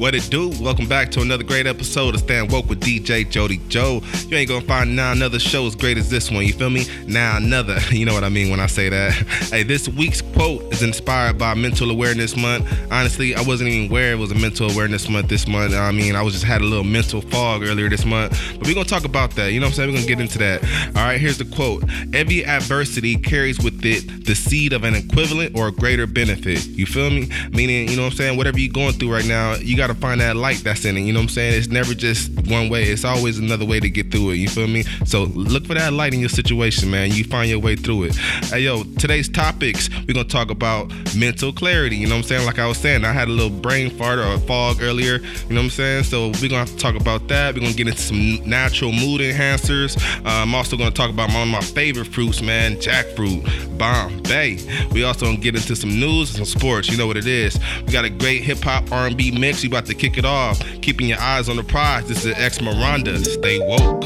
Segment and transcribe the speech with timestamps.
[0.00, 0.48] What it do?
[0.62, 4.00] Welcome back to another great episode of Stand Woke with DJ Jody Joe.
[4.28, 6.42] You ain't gonna find now another show as great as this one.
[6.46, 6.86] You feel me?
[7.06, 7.78] Now another.
[7.90, 9.12] You know what I mean when I say that.
[9.50, 12.72] Hey, this week's quote is inspired by Mental Awareness Month.
[12.90, 15.74] Honestly, I wasn't even aware it was a Mental Awareness Month this month.
[15.74, 18.40] I mean, I was just had a little mental fog earlier this month.
[18.58, 19.52] But we're gonna talk about that.
[19.52, 19.90] You know what I'm saying?
[19.90, 20.64] We're gonna get into that.
[20.96, 21.84] All right, here's the quote.
[22.14, 26.64] Every adversity carries with it the seed of an equivalent or a greater benefit.
[26.68, 27.28] You feel me?
[27.50, 28.36] Meaning, you know what I'm saying?
[28.38, 31.02] Whatever you're going through right now, you got to find that light that's in it.
[31.02, 31.54] You know what I'm saying?
[31.54, 32.84] It's never just one way.
[32.84, 34.36] It's always another way to get through it.
[34.36, 34.82] You feel me?
[35.04, 37.12] So look for that light in your situation, man.
[37.12, 38.16] You find your way through it.
[38.16, 41.96] Hey, yo, today's topics, we're going to talk about mental clarity.
[41.96, 42.46] You know what I'm saying?
[42.46, 45.18] Like I was saying, I had a little brain fart or a fog earlier.
[45.18, 46.04] You know what I'm saying?
[46.04, 47.54] So we're going to talk about that.
[47.54, 49.96] We're going to get into some natural mood enhancers.
[50.24, 54.58] Uh, I'm also going to talk about one of my favorite fruits, man, jackfruit, Bombay.
[54.92, 56.88] We also going to get into some news and some sports.
[56.88, 57.58] You know what it is.
[57.86, 59.62] We got a great hip hop R&B mix.
[59.70, 60.58] About to kick it off.
[60.82, 62.08] Keeping your eyes on the prize.
[62.08, 63.16] This is X Miranda.
[63.24, 64.02] Stay woke.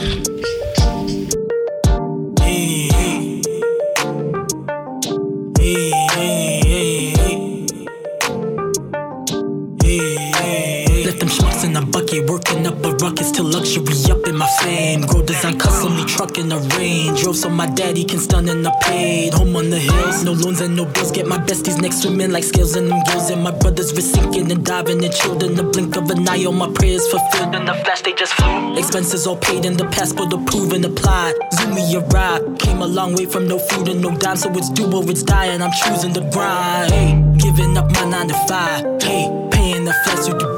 [12.28, 15.03] Working up a ruckus to luxury up in my fame.
[15.03, 17.22] Grow design custom me truck in the range.
[17.22, 19.34] Drove so my daddy can stun in the paid.
[19.34, 21.11] Home on the hills, no loans and no bills.
[21.11, 23.31] Get my besties next swimming like scales in them gills.
[23.31, 26.44] And my brothers were sinking and diving and chilled in the blink of an eye.
[26.44, 28.77] All my prayers fulfilled in the flash, they just flew.
[28.77, 31.34] Expenses all paid and the passport approved and applied.
[31.55, 32.59] Zoom me a ride.
[32.59, 35.22] Came a long way from no food and no dime, so it's do or it's
[35.22, 35.47] die.
[35.47, 36.92] And I'm choosing the grind.
[36.92, 39.03] Hey, giving up my nine to five.
[39.03, 40.53] Hey, paying the flights to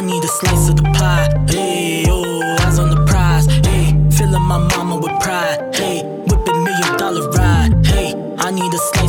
[0.00, 1.28] I need a slice of the pie.
[1.46, 3.44] Hey, oh, eyes on the prize.
[3.66, 5.76] Hey, filling my mama with pride.
[5.76, 7.84] Hey, whipping million dollar ride.
[7.84, 8.99] Hey, I need a slice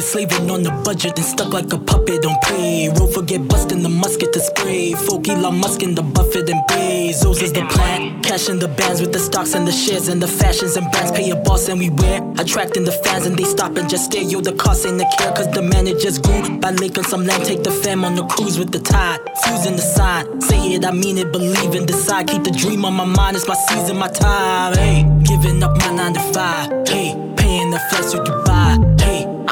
[0.00, 2.88] Slaving on the budget and stuck like a puppet on pay.
[2.88, 4.92] Roll forget busting the musket to spray.
[4.92, 8.20] Folk Elon Musk in the Buffett and Bezos is the plan.
[8.22, 11.12] Cashing the bands with the stocks and the shares and the fashions and brands.
[11.12, 12.20] Pay a boss and we wear.
[12.38, 14.22] Attracting the fans and they stop and just stare.
[14.22, 16.58] Yo, the cost ain't the care cause the managers grew.
[16.58, 19.20] By lake some land, take the fam on the cruise with the tide.
[19.44, 20.40] Fusing the sign.
[20.42, 22.28] Say it, I mean it, believe and decide.
[22.28, 24.74] Keep the dream on my mind, it's my season, my time.
[24.74, 26.70] Hey, giving up my nine to five.
[26.88, 28.91] Hey, paying the flights to Dubai.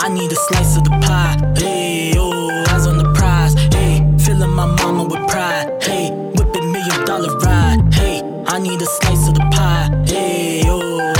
[0.02, 1.36] I need a slice of the pie.
[1.58, 3.52] Hey, oh, eyes on the prize.
[3.74, 5.82] Hey, filling my mama with pride.
[5.82, 7.92] Hey, whipping million dollar ride.
[7.92, 9.90] Hey, I need a slice of the pie.
[10.06, 11.12] Hey, oh,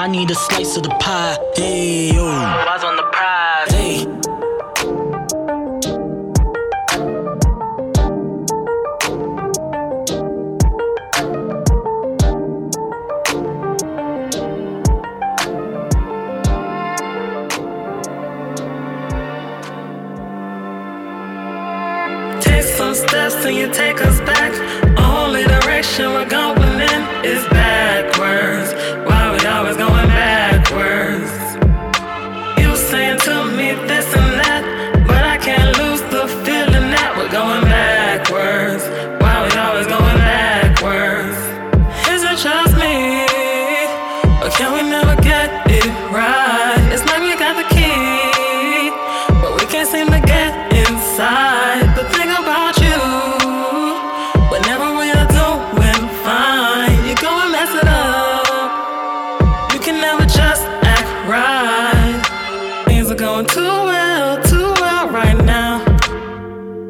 [0.00, 1.36] I need a slice of the pie.
[1.54, 2.69] Hey, oh,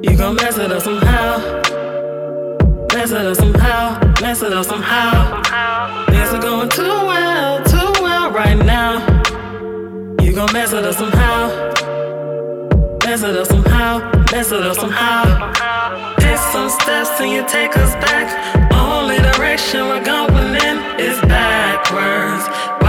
[0.03, 1.61] You gon' mess it up somehow.
[2.95, 5.43] Mess it up somehow, mess it up somehow.
[6.07, 8.95] Things are going too well, too well right now.
[10.23, 11.49] You gon' mess it up somehow.
[13.05, 16.15] Mess it up somehow, mess it up somehow.
[16.17, 18.73] Take some steps and you take us back.
[18.73, 22.80] Only direction we're going in is backwards.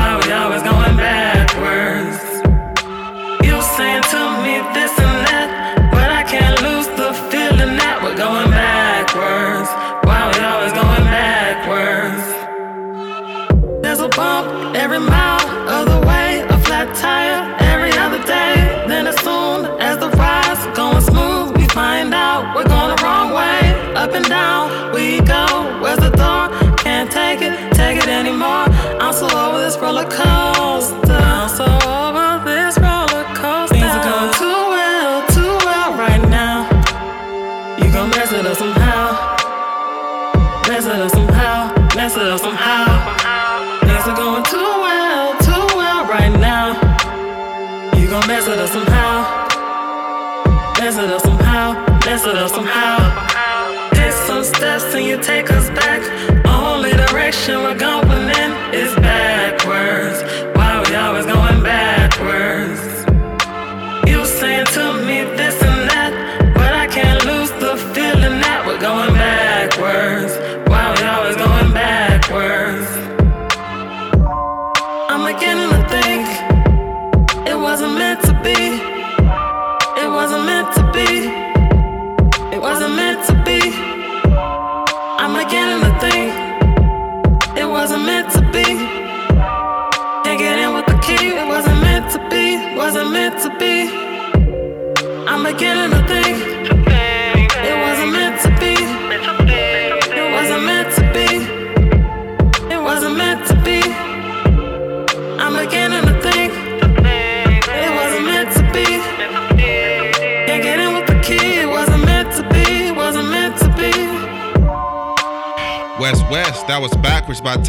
[52.48, 53.90] Somehow.
[53.92, 55.61] Take some steps and you take us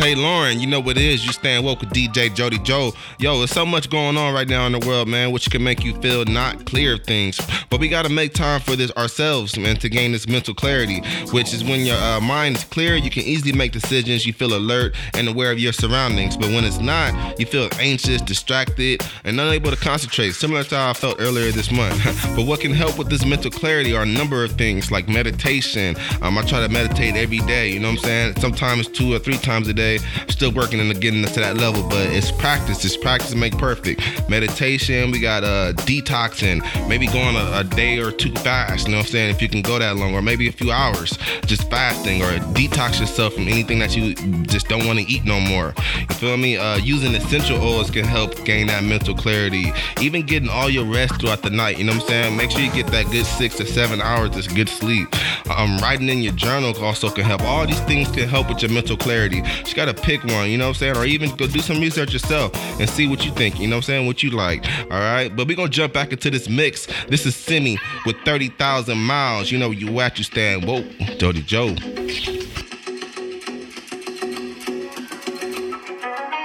[0.02, 0.41] Tay Lauren.
[0.72, 1.26] Know what it is.
[1.26, 2.94] You stand woke with DJ Jody Joe.
[3.18, 5.84] Yo, there's so much going on right now in the world, man, which can make
[5.84, 7.38] you feel not clear of things.
[7.68, 11.00] But we got to make time for this ourselves, man, to gain this mental clarity,
[11.30, 14.24] which is when your uh, mind is clear, you can easily make decisions.
[14.24, 16.38] You feel alert and aware of your surroundings.
[16.38, 20.88] But when it's not, you feel anxious, distracted, and unable to concentrate, similar to how
[20.88, 22.02] I felt earlier this month.
[22.34, 25.96] but what can help with this mental clarity are a number of things like meditation.
[26.22, 28.36] Um, I try to meditate every day, you know what I'm saying?
[28.36, 29.98] Sometimes two or three times a day.
[30.28, 32.84] Still working and getting to that level, but it's practice.
[32.84, 34.00] It's practice to make perfect.
[34.28, 38.98] Meditation, we got uh, detoxing, maybe going a, a day or two fast, you know
[38.98, 39.30] what I'm saying?
[39.30, 43.00] If you can go that long, or maybe a few hours just fasting, or detox
[43.00, 44.14] yourself from anything that you
[44.44, 45.74] just don't want to eat no more.
[45.98, 46.56] You feel me?
[46.56, 49.72] Uh, using essential oils can help gain that mental clarity.
[50.00, 52.36] Even getting all your rest throughout the night, you know what I'm saying?
[52.36, 55.08] Make sure you get that good six to seven hours of good sleep.
[55.50, 57.42] Um, writing in your journal also can help.
[57.42, 59.42] All these things can help with your mental clarity.
[59.66, 60.96] You gotta pick one, you know what I'm saying?
[60.96, 63.84] Or even go do some research yourself and see what you think, you know what
[63.84, 64.06] I'm saying?
[64.06, 64.64] What you like.
[64.90, 65.34] All right.
[65.34, 66.86] But we're gonna jump back into this mix.
[67.08, 69.50] This is Simi with 30,000 miles.
[69.50, 70.64] You know, you at you stand.
[70.64, 70.82] Whoa,
[71.18, 71.74] Dirty Joe.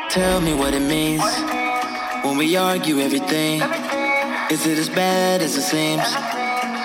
[0.09, 1.21] Tell me what it means
[2.25, 3.61] when we argue everything.
[4.49, 6.07] Is it as bad as it seems?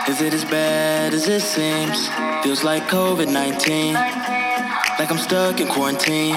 [0.09, 2.09] Is it as bad as it seems?
[2.43, 6.35] Feels like COVID 19, like I'm stuck in quarantine.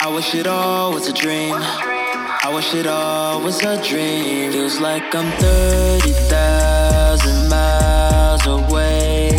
[0.00, 1.56] I wish it all was a dream.
[1.56, 4.52] I wish it all was a dream.
[4.52, 9.30] Feels like I'm 30,000 miles away.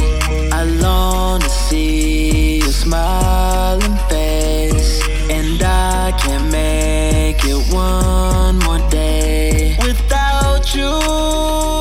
[0.51, 9.77] I long to see your smiling face, and I can't make it one more day
[9.81, 11.78] without you.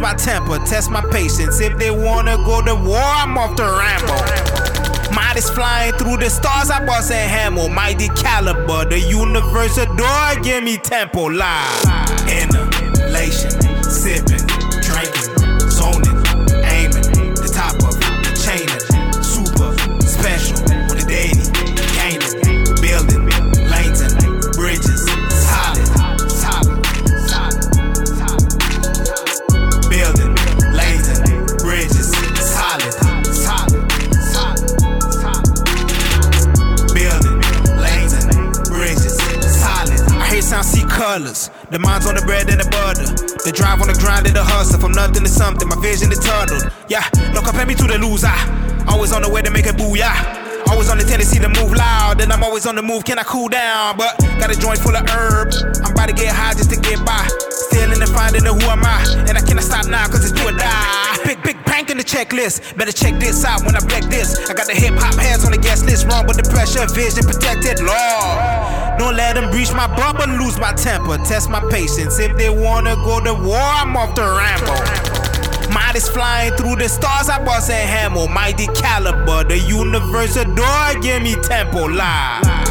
[0.00, 1.60] Lose my temper, test my patience.
[1.60, 5.14] If they wanna go to war, I'm off the ramble.
[5.14, 7.68] Modest flying through the stars, I bust and hammer.
[7.68, 11.99] Mighty caliber, the universe adore, give me tempo live.
[41.70, 43.06] The mind's on the bread and the butter.
[43.46, 44.82] The drive on the grind and the hustle.
[44.82, 46.66] From nothing to something, my vision is tunneled.
[46.90, 48.34] Yeah, don't compare me to the loser.
[48.90, 50.66] Always on the way to make a booyah.
[50.66, 53.04] Always on the tendency to move loud, and I'm always on the move.
[53.04, 53.96] Can I cool down?
[53.96, 55.62] But got a joint full of herbs.
[55.86, 57.22] I'm about to get high just to get by.
[57.70, 60.52] Still the finding who am I, and I cannot stop now cause it's do or
[60.52, 61.09] die.
[61.30, 62.76] Big, big bank in the checklist.
[62.76, 64.50] Better check this out when I black this.
[64.50, 66.08] I got the hip hop hands on the guest list.
[66.08, 67.78] Wrong with the pressure, vision protected.
[67.78, 71.18] Lord, don't let them breach my bubble, lose my temper.
[71.18, 72.18] Test my patience.
[72.18, 74.82] If they wanna go to war, I'm off the ramble.
[75.72, 78.26] Modest flying through the stars, I bust and hammer.
[78.26, 82.69] Mighty caliber, the universe adore, give me tempo live.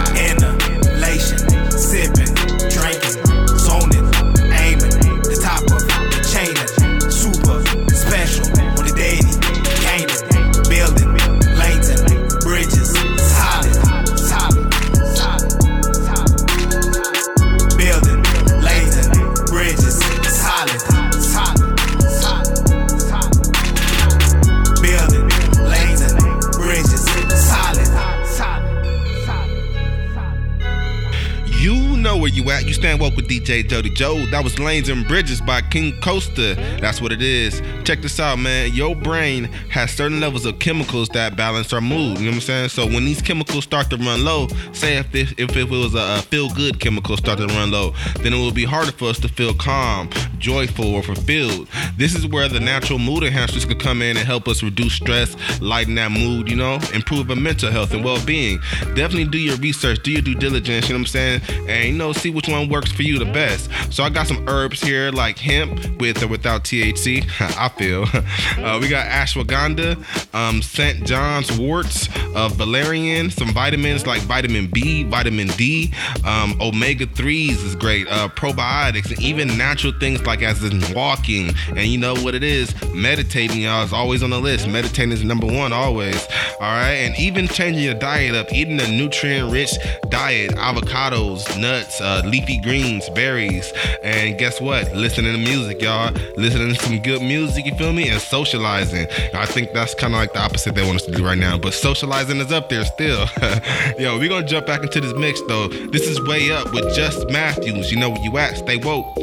[32.02, 32.66] Know where you at.
[32.66, 34.26] You stand woke with DJ Jody Joe.
[34.28, 36.56] That was Lanes and Bridges by King Costa.
[36.80, 37.62] That's what it is.
[37.84, 38.74] Check this out, man.
[38.74, 42.18] Your brain has certain levels of chemicals that balance our mood.
[42.20, 42.70] You know what I'm saying?
[42.70, 46.22] So when these chemicals start to run low, say if it, if it was a,
[46.24, 49.28] feel good chemical start to run low, then it will be harder for us to
[49.28, 51.68] feel calm, joyful, or fulfilled.
[51.98, 55.36] This is where the natural mood enhancers can come in and help us reduce stress,
[55.62, 58.60] lighten that mood, you know, improve our mental health and well-being.
[58.96, 61.42] Definitely do your research, do your due diligence, you know what I'm saying?
[61.68, 63.70] And you know, see which one works for you the best.
[63.92, 67.26] So I got some herbs here like hemp with or without THC.
[67.58, 68.06] I feel.
[68.60, 69.96] Uh, we got ashwagandha,
[70.36, 71.06] um, St.
[71.06, 75.94] John's worts, uh, valerian, some vitamins like vitamin B, vitamin D,
[76.26, 81.54] um, omega 3s is great, uh, probiotics, and even natural things like as in walking.
[81.70, 82.74] And you know what it is?
[82.94, 84.68] Meditating, y'all, is always on the list.
[84.68, 86.28] Meditating is number one always.
[86.60, 86.96] All right.
[86.96, 89.72] And even changing your diet up, eating a nutrient rich
[90.10, 93.72] diet, avocados, nuts, uh, leafy greens, berries.
[94.04, 94.94] And guess what?
[94.96, 96.12] Listening to music, y'all.
[96.38, 98.10] Listening to some good music, you feel me?
[98.10, 99.08] And socializing.
[99.34, 101.58] I think that's kind of like the opposite they want us to do right now.
[101.58, 103.26] But socializing is up there still.
[104.00, 105.68] Yo, we're going to jump back into this mix though.
[105.68, 107.92] This is Way Up with Just Matthews.
[107.92, 108.58] You know where you at.
[108.58, 109.16] Stay woke.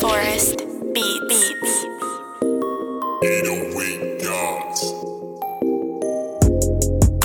[0.00, 0.58] Forest
[0.94, 1.84] beat Beats.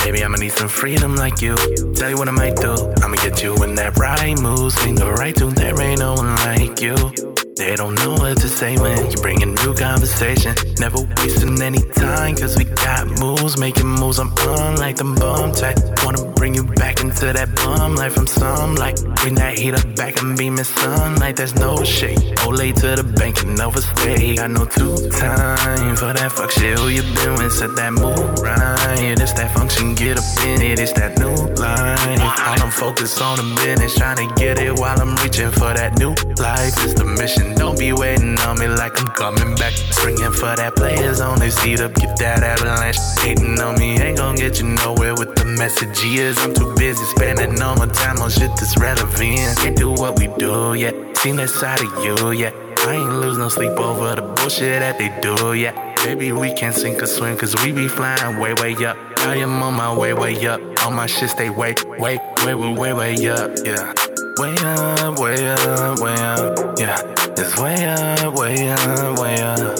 [0.10, 1.56] Baby, I'ma need some freedom like you.
[1.94, 2.74] Tell you what I might do.
[3.04, 4.72] I'ma get you in that right mood.
[4.72, 5.54] Sing the right tune.
[5.54, 7.29] There ain't no one like you.
[7.60, 10.56] They don't know what to say when you bring a new conversation.
[10.80, 14.18] Never wasting any time, cause we got moves, making moves.
[14.18, 15.78] I'm on like the bum type.
[16.06, 19.94] Wanna bring you back into that bum life from some like bring that heat up
[19.98, 21.36] back and beaming sunlight.
[21.36, 22.20] There's no shade.
[22.48, 24.38] Olay to the bank and overstay.
[24.38, 26.80] Got no two time for that fuck shit.
[26.80, 27.52] Who you been with?
[27.52, 29.20] Set that move right.
[29.20, 30.80] It's that function, get up in it.
[30.80, 32.20] It's that new line.
[32.70, 36.14] I'm focused on the business, trying to get it while I'm reaching for that new
[36.38, 36.78] life.
[36.86, 37.56] It's the mission.
[37.56, 39.74] Don't be waiting on me like I'm coming back.
[39.74, 42.98] Springing for that players on their seat up, get that avalanche.
[43.22, 46.38] Hating on me ain't gon' get you nowhere with the message messages.
[46.38, 49.58] I'm too busy spending all my time on shit that's relevant.
[49.58, 50.94] Can't do what we do yet.
[51.18, 52.54] Seen that side of you yet.
[52.86, 55.89] I ain't lose no sleep over the bullshit that they do yet.
[56.04, 58.98] Baby, we can't sink or swim, cause we be flying way, way up.
[59.20, 60.62] I am on my way, way up.
[60.84, 63.94] All my shit stay way, way, way, way, way, way up, yeah.
[64.38, 67.02] Way up, way up, way up, yeah.
[67.38, 69.80] It's way up, way up, way up.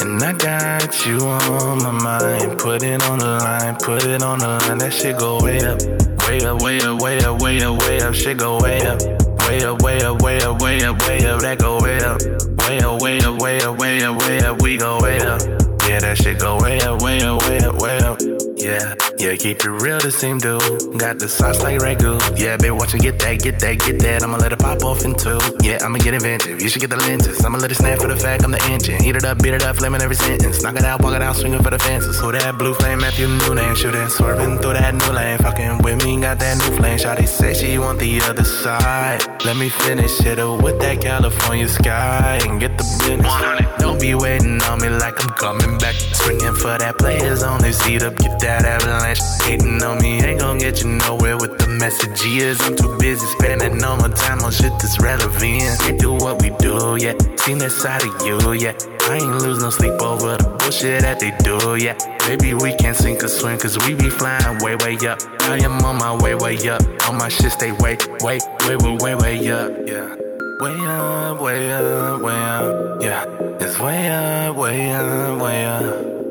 [0.00, 2.58] And I got you on my mind.
[2.58, 4.78] Put it on the line, put it on the line.
[4.78, 5.80] That shit go way up.
[6.28, 8.14] Way up, way up, way up, way up, way up.
[8.14, 9.00] Shit go way up.
[9.48, 11.40] Way up, way up, way up, way up, way up.
[11.40, 12.51] That go way up.
[12.62, 14.62] Way up, way up, way up, way up, way up.
[14.62, 15.40] We go way up.
[15.88, 18.31] Yeah, that shit go way up, way up, way up, way up.
[18.62, 20.62] Yeah, yeah, keep it real, the same dude.
[20.96, 22.14] Got the sauce like ragu.
[22.38, 24.22] Yeah, baby, watch get that, get that, get that.
[24.22, 25.40] I'ma let it pop off in two.
[25.62, 26.62] Yeah, I'ma get inventive.
[26.62, 27.44] You should get the lenses.
[27.44, 29.02] I'ma let it snap for the fact I'm the engine.
[29.02, 30.62] Heat it up, beat it up, flaming every sentence.
[30.62, 32.20] Knock it out, walk it out, swinging for the fences.
[32.20, 35.38] Who that blue flame, Matthew new name, shooting, swerving through that new lane.
[35.38, 36.98] Fucking with me, got that new flame.
[36.98, 39.26] Shawty say she want the other side.
[39.44, 43.80] Let me finish it up with that California sky and get the business.
[43.80, 45.94] Don't be waiting on me like I'm coming back.
[45.94, 49.20] Springing for that players only seat up, get that avalanche.
[49.42, 52.60] Hating on me ain't gon' get you nowhere with the messages.
[52.60, 55.80] I'm too busy spending no more time on shit that's relevant.
[55.80, 57.14] Can't do what we do, yeah.
[57.36, 58.76] Seen that side of you, yeah.
[59.08, 61.96] I ain't lose no sleep over the bullshit that they do, yeah.
[62.28, 65.18] Maybe we can sink or swim, cause we be flying way, way up.
[65.42, 66.82] I am on my way, way up.
[67.06, 70.16] All my shit stay way, way, way, way, way, way up, yeah.
[70.60, 73.24] Way up, way up, way up, yeah.
[73.60, 76.21] It's way up, way up, way up.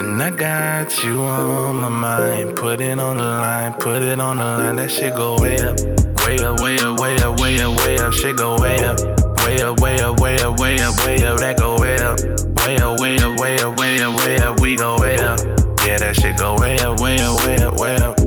[0.00, 2.56] And I got you on my mind.
[2.56, 4.76] Put it on the line, put it on the line.
[4.76, 5.78] That shit go way up.
[6.24, 8.12] Way up, way up, way up, way up, way up.
[8.14, 8.98] Shit go way up.
[9.44, 11.38] Way up, way up, way up, way up, way up.
[11.40, 12.18] That go way up.
[12.64, 14.60] Way up, way up, way up, way up, way up.
[14.60, 15.38] We go way up.
[15.84, 18.19] Yeah, that shit go way up, way up, way up, way up.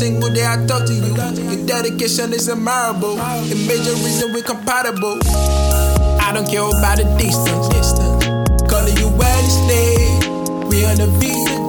[0.00, 1.12] Single day I talk to you.
[1.52, 3.16] Your dedication is admirable.
[3.16, 5.20] The major reason we're compatible.
[6.24, 7.68] I don't care about the distance.
[8.64, 10.00] Calling you Wednesday.
[10.72, 11.59] We on the V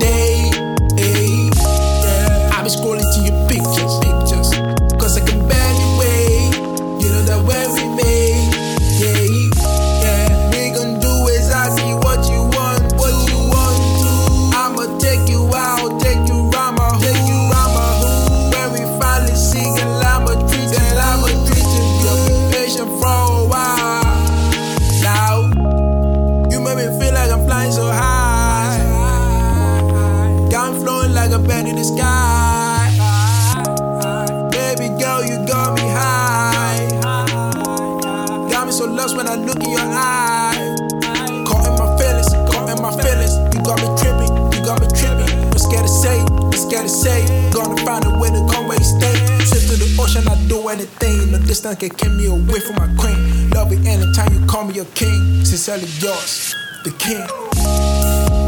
[51.51, 53.49] distance can keep me away from my queen.
[53.49, 55.43] Love it anytime you call me your king.
[55.43, 57.27] Sincerely yours, the king.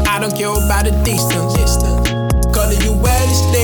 [0.08, 1.52] I don't care about the distance.
[2.56, 3.63] Calling you Wednesday.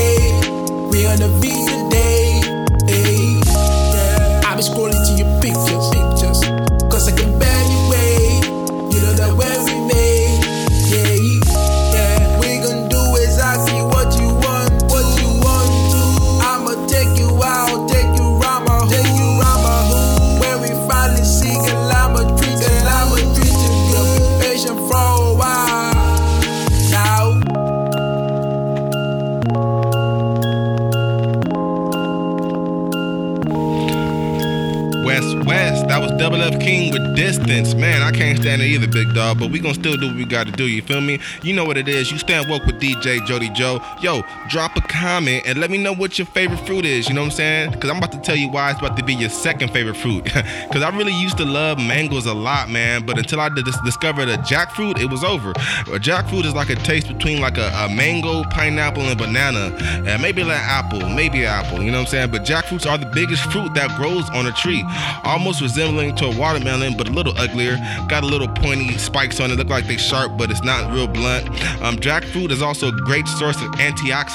[39.41, 40.67] But we gonna still do what we gotta do.
[40.67, 41.19] You feel me?
[41.41, 42.11] You know what it is.
[42.11, 43.81] You stand woke with DJ Jody Joe.
[43.99, 44.21] Yo,
[44.51, 47.07] drop a comment and let me know what your favorite fruit is.
[47.07, 47.71] You know what I'm saying?
[47.71, 50.29] Because I'm about to tell you why it's about to be your second favorite fruit.
[50.71, 53.05] Because I really used to love mangoes a lot, man.
[53.05, 55.51] But until I dis- discovered a jackfruit, it was over.
[55.51, 59.75] A jackfruit is like a taste between like a, a mango, pineapple, and banana,
[60.07, 61.81] and maybe like apple, maybe apple.
[61.81, 62.31] You know what I'm saying?
[62.31, 64.83] But jackfruits are the biggest fruit that grows on a tree,
[65.23, 67.77] almost resembling to a watermelon, but a little uglier.
[68.07, 69.57] Got a little pointy spikes on it.
[69.57, 71.47] Look like they sharp, but it's not real blunt.
[71.81, 73.71] Um, jackfruit is also a great source of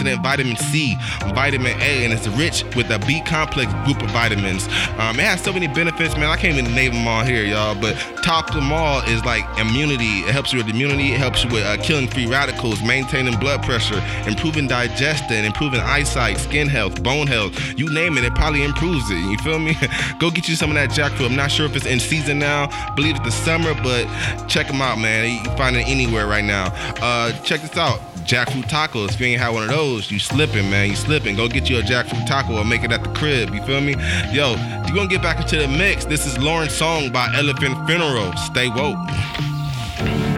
[0.07, 0.97] antioxidant vitamin C,
[1.35, 4.67] vitamin A, and it's rich with a B complex group of vitamins.
[4.99, 6.27] Um, it has so many benefits, man.
[6.27, 7.75] I can't even name them all here, y'all.
[7.75, 10.25] But top of them all is like immunity.
[10.27, 11.13] It helps you with immunity.
[11.13, 16.39] It helps you with uh, killing free radicals, maintaining blood pressure, improving digestion, improving eyesight,
[16.39, 17.55] skin health, bone health.
[17.77, 19.17] You name it, it probably improves it.
[19.17, 19.77] You feel me?
[20.19, 21.27] Go get you some of that jackfruit.
[21.27, 22.69] I'm not sure if it's in season now.
[22.71, 24.07] I believe it's the summer, but
[24.49, 25.33] check them out, man.
[25.33, 26.73] You can find it anywhere right now.
[27.01, 28.01] Uh, check this out.
[28.27, 29.15] Jackfruit tacos.
[29.15, 30.91] If you ain't had one of those, you slipping, man.
[30.91, 31.37] You slipping.
[31.37, 33.55] Go get you a jackfruit taco or make it at the crib.
[33.55, 33.95] You feel me?
[34.33, 36.05] Yo, you gonna get back into the mix.
[36.05, 38.37] This is Lauren's song by Elephant Funeral.
[38.37, 38.99] Stay woke.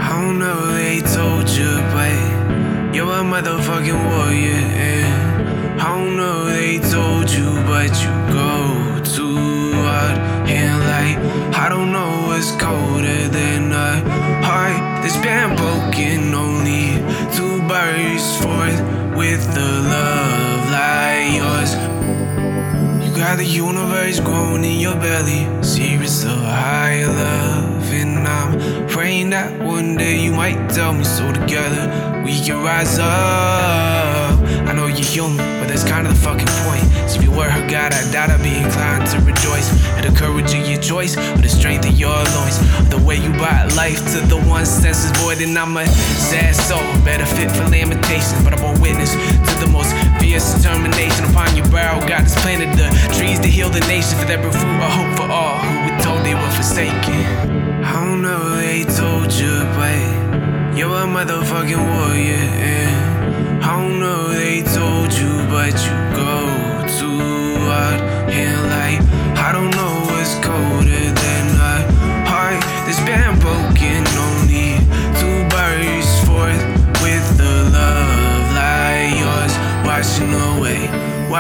[0.00, 4.64] I don't know they told you, but you're a motherfucking warrior.
[4.76, 10.18] And I don't know they told you, but you go too hard.
[10.46, 16.34] And like, I don't know what's colder than a heart that's been broken.
[16.34, 16.98] Only
[17.36, 18.80] to burst forth
[19.16, 21.74] with the love like yours.
[23.04, 25.46] You got the universe growing in your belly.
[25.62, 27.92] Secrets of higher love.
[27.92, 32.98] And I'm praying that one day you might tell me so together we can rise
[32.98, 34.27] up.
[34.68, 36.84] I know you're human, but that's kind of the fucking point.
[37.08, 39.68] So if you were her God, I doubt I'd be inclined to rejoice.
[39.96, 42.58] At the courage of your choice, or the strength of your loins.
[42.88, 46.82] The way you brought life to the one senses void, and I'm a sad soul.
[47.04, 51.66] Better fit for lamentations, but I won't witness to the most fierce determination upon your
[51.68, 52.00] brow.
[52.00, 55.28] God has planted the trees to heal the nation for that fruit of hope for
[55.30, 57.48] all who were told they were forsaken.
[57.84, 62.44] I don't know they told you, but you're a motherfucking warrior.
[62.62, 62.87] And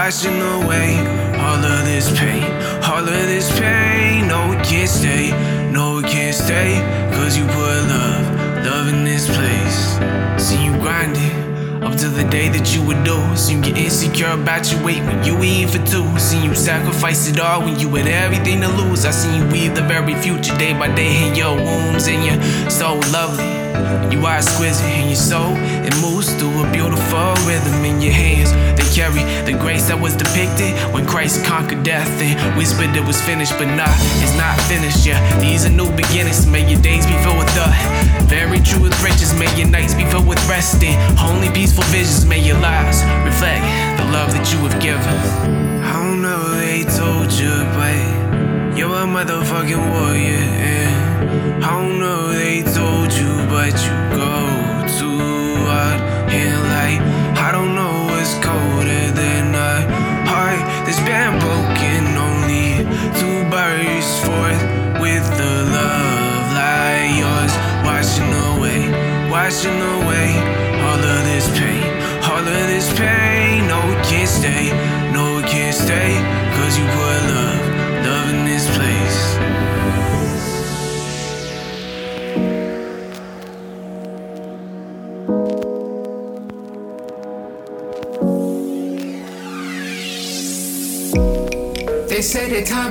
[0.08, 0.96] washing away
[1.36, 2.42] all of this pain,
[2.82, 4.26] all of this pain.
[4.26, 5.32] No, it can't stay,
[5.70, 6.80] no, it can't stay,
[7.12, 9.78] cause you put love, love in this place.
[10.42, 11.84] See you grinding.
[11.84, 13.18] Up to the day that you would do.
[13.36, 16.18] See you get insecure about your weight when you eat for two.
[16.18, 19.04] See you sacrifice it all when you had everything to lose.
[19.04, 22.70] I see you weave the very future day by day in your wombs, and you're
[22.70, 23.57] so lovely.
[24.12, 25.54] You are exquisite in your soul.
[25.84, 28.52] It moves through a beautiful rhythm in your hands.
[28.76, 33.20] They carry the grace that was depicted when Christ conquered death and whispered it was
[33.20, 35.20] finished, but nah, it's not finished yet.
[35.40, 36.46] These are new beginnings.
[36.46, 37.68] May your days be filled with the
[38.26, 39.32] very truest riches.
[39.38, 40.96] May your nights be filled with resting.
[41.18, 42.24] Only peaceful visions.
[42.24, 43.62] May your lives reflect
[43.98, 45.16] the love that you have given.
[45.84, 50.44] I don't know they told you, but you're a motherfucking warrior.
[50.60, 51.07] And
[51.64, 54.34] I don't know they told you, but you go
[54.98, 56.00] too hard.
[56.78, 57.00] Like,
[57.46, 59.74] I don't know what's colder than a
[60.30, 62.16] heart that's been broken.
[62.16, 62.38] Only
[64.22, 64.62] forth
[65.00, 67.54] with the love like yours,
[67.84, 68.80] washing away,
[69.30, 69.97] washing away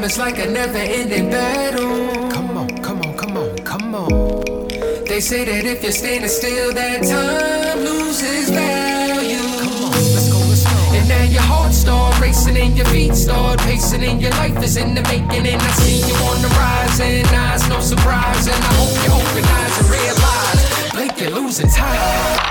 [0.09, 2.29] say that time is like a never ending battle.
[2.31, 4.67] Come on, come on, come on, come on.
[5.05, 9.37] They say that if you're standing still, that time loses value.
[9.59, 10.95] Come on, let's go, let's go.
[10.95, 14.77] And now your heart start racing and your feet start pacing and your life is
[14.77, 15.47] in the making.
[15.47, 18.47] And I see you on the rise and it's no surprise.
[18.47, 22.47] And I hope you open eyes and realize, blink, you're losing time.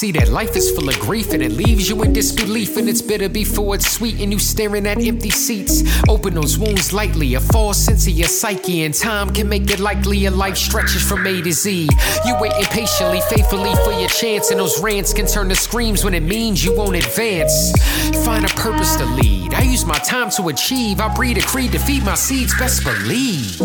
[0.00, 2.78] See that life is full of grief and it leaves you in disbelief.
[2.78, 5.82] And it's bitter before it's sweet, and you staring at empty seats.
[6.08, 8.84] Open those wounds lightly, a false sense of your psyche.
[8.84, 11.86] And time can make it likely your life stretches from A to Z.
[12.24, 16.14] You wait impatiently, faithfully for your chance, and those rants can turn to screams when
[16.14, 17.54] it means you won't advance.
[18.24, 19.52] Find a purpose to lead.
[19.52, 21.00] I use my time to achieve.
[21.00, 23.60] I breed a creed to feed my seeds, best believe.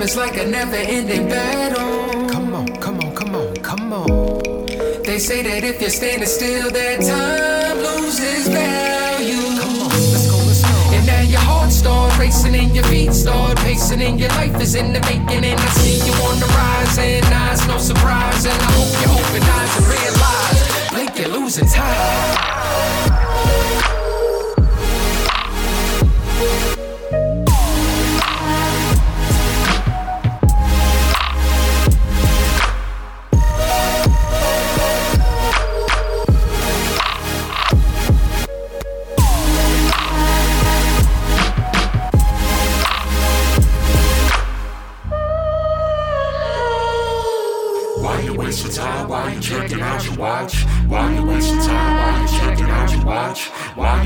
[0.00, 2.28] Time is like a never ending battle.
[2.30, 4.66] Come on, come on, come on, come on.
[5.04, 9.60] They say that if you're standing still, that time loses value.
[9.60, 10.96] Come on, let's go, let's go.
[10.96, 14.74] And now your heart start racing and your feet start pacing and your life is
[14.74, 15.44] in the making.
[15.44, 18.44] And I see you on the rise and now it's no surprise.
[18.46, 20.60] And I hope you open eyes and realize,
[20.92, 22.49] blink, you're losing time.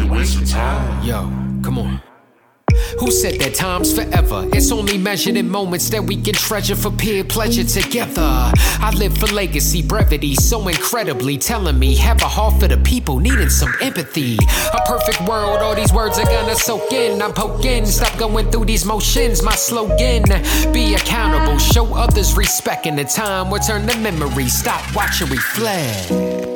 [0.04, 1.02] You time?
[1.02, 1.22] Yo,
[1.62, 2.00] come on.
[3.00, 4.46] Who said that time's forever?
[4.52, 8.20] It's only measured in moments that we can treasure for peer pleasure together.
[8.20, 13.18] I live for legacy, brevity, so incredibly telling me have a heart for the people
[13.18, 14.36] needing some empathy.
[14.74, 17.22] A perfect world, all these words are gonna soak in.
[17.22, 19.42] I'm poking, stop going through these motions.
[19.42, 20.24] My slogan
[20.72, 22.86] be accountable, show others respect.
[22.86, 26.53] In the time, will turn to memory, stop, watch, and reflect.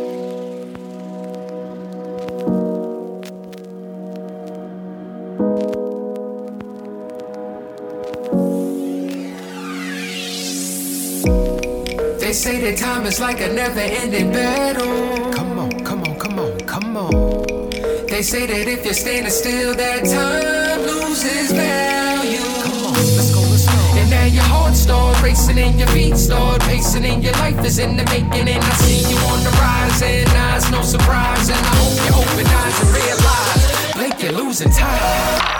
[12.98, 15.32] Time is like a never ending battle.
[15.32, 17.70] Come on, come on, come on, come on.
[18.08, 22.50] They say that if you're standing still, that time loses value.
[22.64, 23.78] Come on, let's go, let's go.
[24.00, 27.78] And now your heart start racing and your feet start pacing and your life is
[27.78, 28.48] in the making.
[28.48, 31.48] And I see you on the rise and it's no surprise.
[31.48, 35.58] And I hope you open eyes and realize, blink, you're losing time.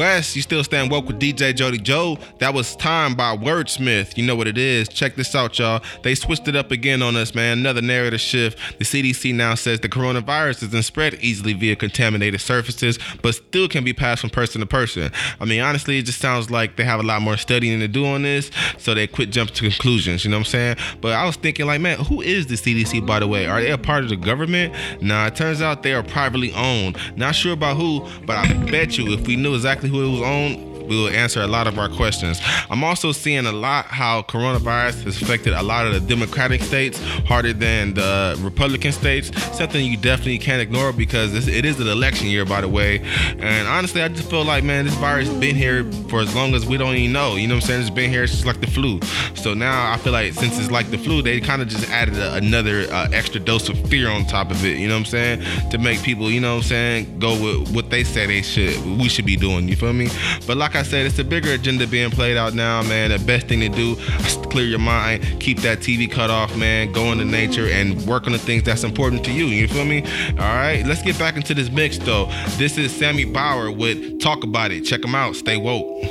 [0.00, 2.16] West you still stand woke with DJ Jody Joe.
[2.38, 4.16] That was Time by Wordsmith.
[4.16, 4.88] You know what it is.
[4.88, 5.82] Check this out, y'all.
[6.02, 7.58] They switched it up again on us, man.
[7.58, 8.58] Another narrative shift.
[8.78, 13.84] The CDC now says the coronavirus isn't spread easily via contaminated surfaces, but still can
[13.84, 15.12] be passed from person to person.
[15.38, 18.06] I mean, honestly, it just sounds like they have a lot more studying to do
[18.06, 20.24] on this, so they quit jumping to conclusions.
[20.24, 20.76] You know what I'm saying?
[21.02, 23.44] But I was thinking, like, man, who is the CDC, by the way?
[23.44, 24.74] Are they a part of the government?
[25.02, 26.96] Nah, it turns out they are privately owned.
[27.16, 30.22] Not sure about who, but I bet you if we knew exactly who it was
[30.22, 32.40] owned, we will answer a lot of our questions.
[32.68, 37.00] I'm also seeing a lot how coronavirus has affected a lot of the Democratic states
[37.26, 39.30] harder than the Republican states.
[39.56, 42.98] Something you definitely can't ignore because this, it is an election year, by the way.
[43.38, 46.54] And honestly, I just feel like, man, this virus has been here for as long
[46.54, 47.36] as we don't even know.
[47.36, 47.80] You know what I'm saying?
[47.82, 48.24] It's been here.
[48.24, 49.00] It's just like the flu.
[49.34, 52.16] So now I feel like since it's like the flu, they kind of just added
[52.18, 54.76] a, another uh, extra dose of fear on top of it.
[54.78, 55.70] You know what I'm saying?
[55.70, 58.76] To make people, you know what I'm saying, go with what they say they should,
[58.98, 59.68] we should be doing.
[59.68, 60.08] You feel me?
[60.48, 63.10] But like I said, it's a bigger agenda being played out now, man.
[63.10, 66.92] The best thing to do is clear your mind, keep that TV cut off, man.
[66.92, 69.46] Go into nature and work on the things that's important to you.
[69.46, 70.02] You feel me?
[70.30, 72.26] All right, let's get back into this mix though.
[72.56, 74.82] This is Sammy Bauer with Talk About It.
[74.82, 75.36] Check him out.
[75.36, 76.04] Stay woke.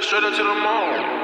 [0.00, 1.23] Straight up to the mall.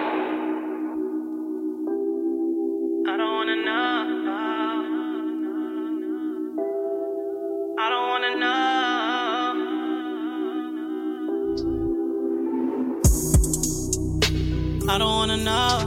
[14.91, 15.87] I don't wanna know.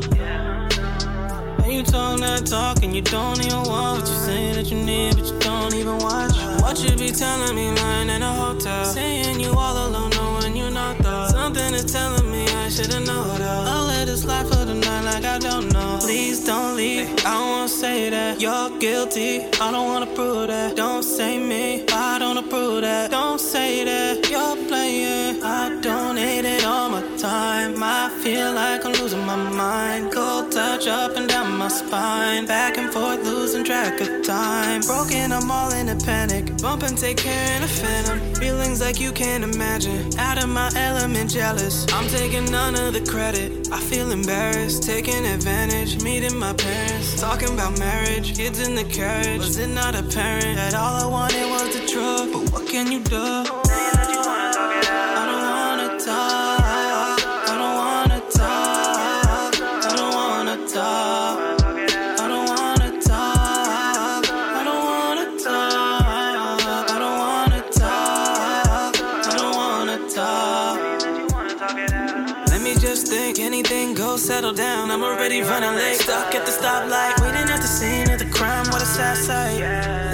[1.59, 4.77] When you talk that talk and you don't even want what you say that you
[4.77, 6.37] need, but you don't even watch.
[6.61, 10.71] What you be telling me lying in a hotel, saying you all alone, knowing you're
[10.71, 11.27] not though.
[11.27, 13.65] Something is telling me I should've known though.
[13.73, 15.97] I'll let it slide for the night like I don't know.
[15.99, 17.09] Please don't leave.
[17.25, 19.41] I don't wanna say that you're guilty.
[19.59, 20.77] I don't wanna prove that.
[20.77, 21.83] Don't say me
[22.41, 23.11] that.
[23.11, 25.43] Don't say that you're playing.
[25.43, 27.81] I donated all my time.
[27.81, 30.11] I feel like I'm losing my mind.
[30.11, 32.45] Cold touch up and down my spine.
[32.45, 34.81] Back and forth, losing track of time.
[34.81, 36.45] Broken, I'm all in a panic.
[36.61, 38.19] Bump and take care in a phantom.
[38.35, 40.17] Feelings like you can't imagine.
[40.17, 41.85] Out of my element, jealous.
[41.93, 43.69] I'm taking none of the credit.
[43.71, 46.01] I feel embarrassed, taking advantage.
[46.03, 49.39] Meeting my parents, talking about marriage, kids in the carriage.
[49.39, 51.52] Was it not apparent that all I wanted
[52.73, 53.17] can you do?
[72.47, 74.17] Let me just think anything go?
[74.17, 74.89] settle down.
[74.89, 75.97] I'm already running late.
[75.97, 78.12] Stuck at the stoplight, waiting at the scene
[78.43, 79.59] crime or the sad sight.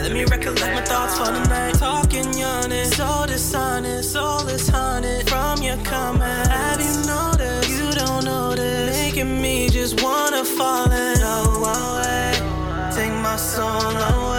[0.04, 1.74] Let me recollect my thoughts for the night.
[1.76, 6.48] Talking yawning, so dishonest, all is haunted from your comment.
[6.48, 7.70] Have you noticed?
[7.78, 8.96] You don't notice.
[8.98, 11.20] Making me just wanna fall in.
[11.20, 14.39] No, I'll Take my soul away.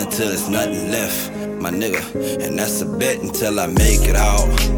[0.00, 1.30] until there's nothing left,
[1.60, 2.02] my nigga.
[2.44, 4.77] And that's a bet until I make it out.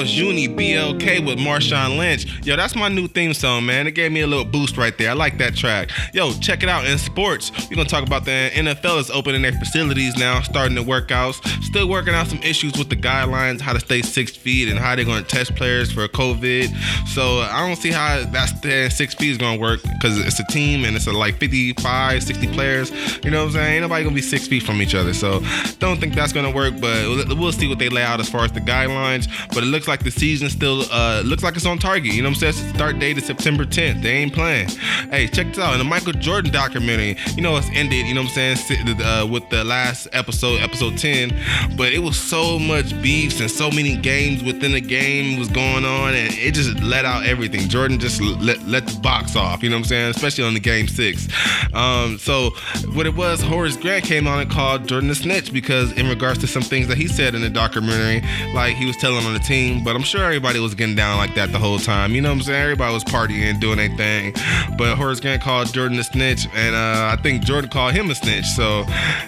[0.00, 2.39] Was Uni BLK with Marshawn Lynch.
[2.42, 3.86] Yo, that's my new theme song, man.
[3.86, 5.10] It gave me a little boost right there.
[5.10, 5.90] I like that track.
[6.14, 6.86] Yo, check it out.
[6.86, 10.82] In sports, we're gonna talk about the NFL is opening their facilities now, starting the
[10.82, 11.46] workouts.
[11.62, 14.96] Still working out some issues with the guidelines, how to stay six feet, and how
[14.96, 16.68] they're gonna test players for COVID.
[17.08, 20.84] So I don't see how that six feet is gonna work because it's a team
[20.84, 22.90] and it's a, like 55, 60 players.
[23.22, 23.74] You know what I'm saying?
[23.74, 25.12] Ain't nobody gonna be six feet from each other.
[25.12, 25.42] So
[25.78, 28.52] don't think that's gonna work, but we'll- see what they lay out as far as
[28.52, 29.26] the guidelines.
[29.52, 32.14] But it looks like the season still uh, looks like it's on target.
[32.14, 32.74] You know I'm saying?
[32.74, 34.02] Start date is September 10th.
[34.02, 34.68] They ain't playing.
[35.10, 35.72] Hey, check this out.
[35.72, 38.06] In the Michael Jordan documentary, you know it's ended.
[38.06, 39.00] You know what I'm saying?
[39.02, 43.70] Uh, with the last episode, episode 10, but it was so much beefs and so
[43.70, 47.68] many games within the game was going on, and it just let out everything.
[47.68, 49.62] Jordan just let let the box off.
[49.62, 50.10] You know what I'm saying?
[50.10, 51.28] Especially on the game six.
[51.72, 52.50] Um, so
[52.94, 56.38] what it was, Horace Grant came on and called Jordan a snitch because in regards
[56.40, 58.22] to some things that he said in the documentary,
[58.52, 59.82] like he was telling on the team.
[59.84, 62.14] But I'm sure everybody was getting down like that the whole time.
[62.14, 62.62] You know what I'm saying?
[62.62, 64.34] Everybody was partying, doing their thing.
[64.76, 68.14] But Horace Grant called Jordan a snitch, and uh, I think Jordan called him a
[68.14, 68.46] snitch.
[68.46, 68.84] So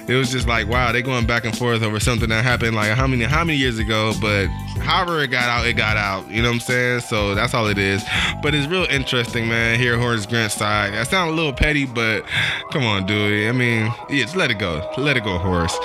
[0.09, 2.93] it was just like, wow, they going back and forth over something that happened like
[2.93, 4.12] how many how many years ago.
[4.20, 4.47] But
[4.80, 6.28] however it got out, it got out.
[6.28, 7.01] You know what I'm saying?
[7.01, 8.03] So that's all it is.
[8.43, 9.78] But it's real interesting, man.
[9.78, 10.93] Hear Horace Grant's side.
[10.95, 12.24] That sounds a little petty, but
[12.70, 13.49] come on, dude.
[13.49, 14.90] I mean, yeah, just let it go.
[14.97, 15.76] Let it go, Horace.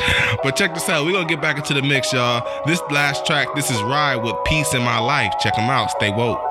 [0.43, 1.05] But check this out.
[1.05, 2.65] We're gonna get back into the mix, y'all.
[2.65, 5.33] This last track, this is Ride with Peace in My Life.
[5.39, 5.91] Check them out.
[5.91, 6.46] Stay woke.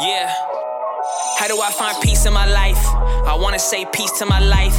[0.00, 0.32] Yeah.
[1.36, 2.82] How do I find peace in my life?
[3.26, 4.74] I wanna say peace to my life.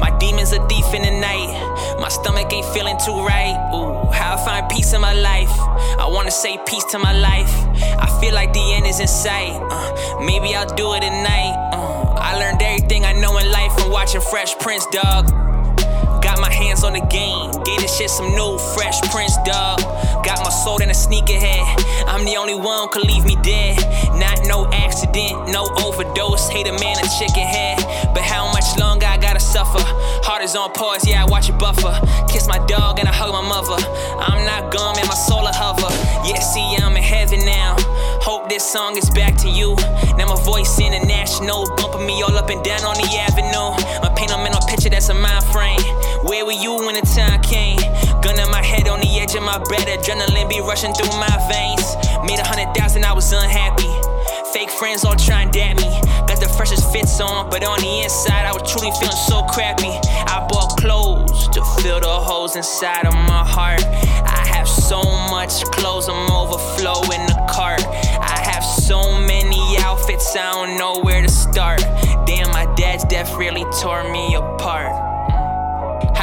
[0.00, 1.98] My demons are deep in the night.
[2.00, 3.54] My stomach ain't feeling too right.
[3.72, 5.50] Ooh, how I find peace in my life?
[6.00, 7.54] I wanna say peace to my life.
[8.00, 9.54] I feel like the end is in sight.
[9.70, 11.54] Uh, maybe I'll do it at night.
[11.72, 15.53] Uh, I learned everything I know in life from watching Fresh Prince, dog.
[16.64, 17.52] My hands on the game.
[17.68, 19.84] Gave this shit some new fresh prince, dog.
[20.24, 21.60] Got my soul in a sneakerhead.
[22.08, 23.76] I'm the only one could leave me dead.
[24.16, 26.48] Not no accident, no overdose.
[26.48, 27.84] Hate a man, a chicken head.
[28.14, 29.84] But how much longer I gotta suffer?
[30.24, 32.00] Heart is on pause, yeah, I watch it buffer.
[32.32, 33.76] Kiss my dog and I hug my mother.
[34.16, 35.92] I'm not gone, man, my soul a hover.
[36.24, 37.76] Yeah, see, I'm in heaven now.
[38.24, 39.76] Hope this song is back to you.
[40.16, 43.76] Now my voice international, bumping me all up and down on the avenue.
[44.00, 45.76] I paint a mental picture that's a mind frame.
[46.24, 47.76] Where were you when the time came?
[48.24, 51.36] Gun in my head on the edge of my bed, adrenaline be rushing through my
[51.52, 51.84] veins.
[52.24, 53.92] Made a hundred thousand, I was unhappy.
[54.54, 56.00] Fake friends all trying to dab me.
[56.24, 59.92] Got the freshest fits on, but on the inside, I was truly feeling so crappy.
[60.24, 63.84] I bought clothes to fill the holes inside of my heart.
[63.84, 67.84] I have so much clothes, I'm overflowing the cart.
[67.84, 71.80] I have so many outfits, I don't know where to start.
[72.24, 75.03] Damn, my dad's death really tore me apart.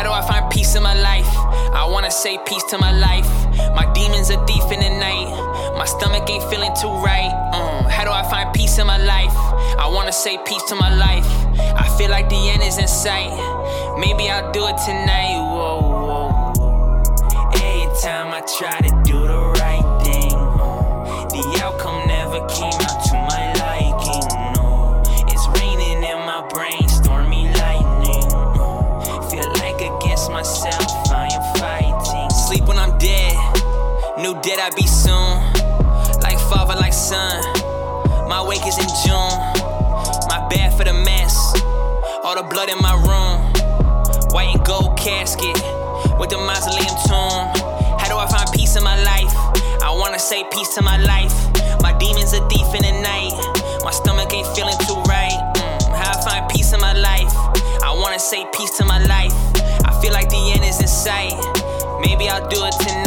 [0.01, 1.29] How do I find peace in my life?
[1.75, 3.29] I wanna say peace to my life.
[3.75, 5.29] My demons are deep in the night.
[5.77, 7.29] My stomach ain't feeling too right.
[7.53, 9.35] Uh, how do I find peace in my life?
[9.77, 11.29] I wanna say peace to my life.
[11.77, 13.29] I feel like the end is in sight.
[13.99, 15.37] Maybe I'll do it tonight.
[15.37, 16.53] Whoa, whoa.
[17.53, 19.00] Every time I try to
[37.11, 37.43] son.
[38.31, 39.35] My wake is in June.
[40.31, 41.35] My bad for the mess.
[42.23, 43.35] All the blood in my room.
[44.31, 45.59] White and gold casket
[46.15, 47.51] with the mausoleum tomb.
[47.99, 49.33] How do I find peace in my life?
[49.83, 51.35] I wanna say peace to my life.
[51.81, 53.35] My demons are deep in the night.
[53.83, 55.35] My stomach ain't feeling too right.
[55.35, 57.33] Mm, how I find peace in my life?
[57.83, 59.35] I wanna say peace to my life.
[59.83, 61.35] I feel like the end is in sight.
[61.99, 63.00] Maybe I'll do it tonight.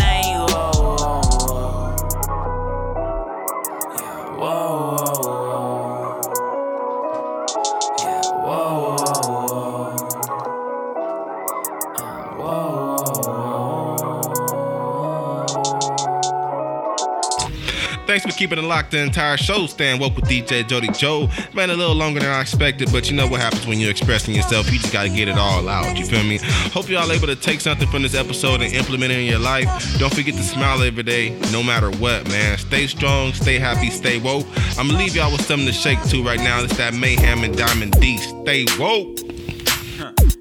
[18.44, 19.66] Keeping it locked the entire show.
[19.66, 21.30] Stand woke with DJ Jody Joe.
[21.54, 24.34] Man, a little longer than I expected, but you know what happens when you're expressing
[24.34, 24.70] yourself.
[24.70, 25.96] You just gotta get it all out.
[25.96, 26.38] You feel me?
[26.74, 29.66] Hope y'all able to take something from this episode and implement it in your life.
[29.98, 32.58] Don't forget to smile every day, no matter what, man.
[32.58, 34.46] Stay strong, stay happy, stay woke.
[34.78, 36.62] I'm gonna leave y'all with something to shake to right now.
[36.62, 38.18] It's that Mayhem and Diamond D.
[38.18, 39.20] Stay woke.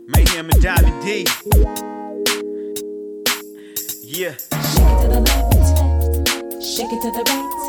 [0.07, 1.25] Mayhem and Diamond D.
[4.03, 4.35] Yeah.
[4.43, 7.62] Shake it to the left, shake it to the right.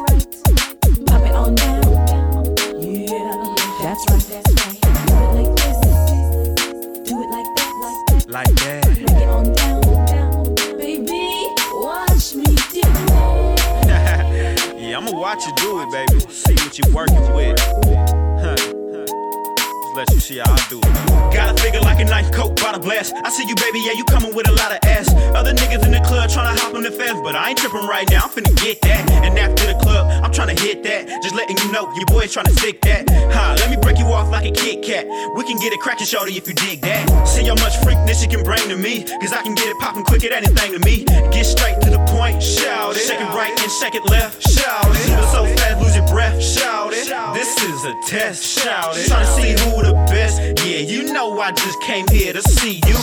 [23.13, 25.13] I see you, baby, yeah, you coming with a lot of ass.
[25.35, 28.09] Other niggas in the club tryna hop on the fence, but I ain't tripping right
[28.11, 28.23] now.
[28.25, 29.11] I'm finna get that.
[29.25, 31.09] And after the club, I'm tryna hit that.
[31.23, 33.11] Just letting you know, your boy's tryna stick that.
[33.35, 35.07] Ha, let me break you off like a Kit Kat.
[35.35, 37.27] We can get it crackin' shorty if you dig that.
[37.27, 39.03] See how much freakness you can bring to me.
[39.21, 41.05] Cause I can get it poppin' quick at anything to me.
[41.35, 43.01] Get straight to the point, shout it.
[43.01, 45.11] Shake it right and shake it left, shout it.
[45.11, 47.09] It so fast, lose your breath, shout it.
[47.35, 49.11] This is a test, shout it.
[49.11, 50.41] Tryna see who the best.
[50.65, 52.97] Yeah, you know I just came here to see you.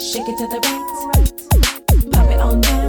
[0.00, 2.12] Shake it to the right.
[2.12, 2.79] Pop it on down.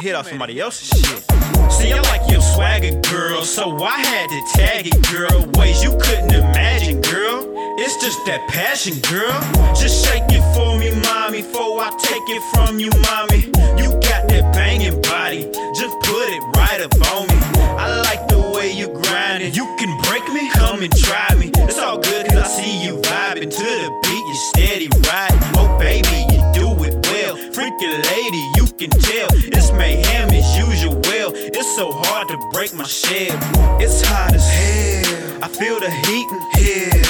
[0.00, 1.22] Hit off somebody else's shit.
[1.70, 5.46] See, I like your swagger, girl, so I had to tag it, girl.
[5.60, 7.44] Ways you couldn't imagine, girl.
[7.78, 9.32] It's just that passion, girl.
[9.74, 13.44] Just shake it for me, mommy, before I take it from you, mommy.
[13.80, 15.44] You got that banging body,
[15.76, 17.38] just put it right up on me.
[17.76, 19.54] I like the way you grind it.
[19.56, 21.50] You can break me, come and try me.
[21.68, 25.40] It's all good cause I see you vibing to the beat, you steady riding.
[25.56, 27.36] Oh, baby, you do it well.
[27.52, 29.28] Freaky lady, you can tell.
[29.32, 30.94] It's mayhem as usual.
[31.04, 33.36] Well, it's so hard to break my shell.
[33.78, 35.44] It's hot as hell.
[35.44, 37.04] I feel the heat in here.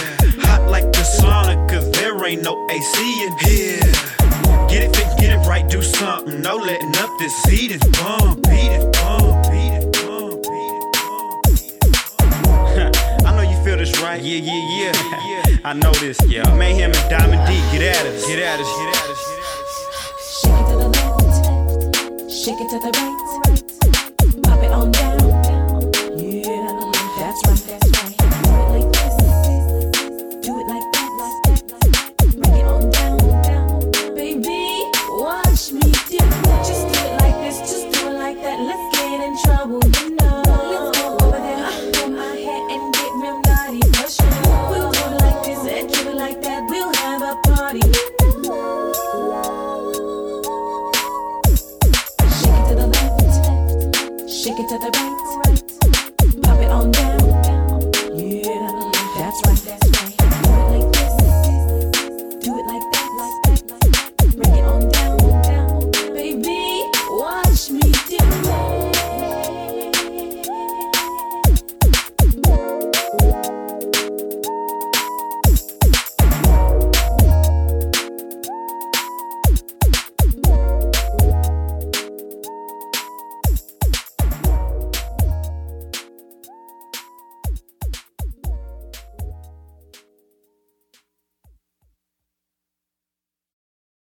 [0.46, 3.78] Hot like the sauna, cause there ain't no AC in here.
[4.68, 6.42] Get it fit, get it right, do something.
[6.42, 8.42] No letting up this seat is bump.
[8.48, 13.26] Beat it, bump, beat it, bump, beat it, bump, beat it, bump.
[13.26, 14.20] I know you feel this right.
[14.20, 15.56] Yeah, yeah, yeah.
[15.64, 16.42] I know this, yeah.
[16.56, 19.09] Mayhem and Diamond D, get at us, get at us, get at us, get at
[19.09, 19.09] us.
[22.42, 24.42] Shake it to the right.
[24.44, 25.29] Pop it on down.